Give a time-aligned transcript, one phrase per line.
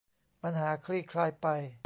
[0.41, 1.47] ปัญหาคลี่คลายไป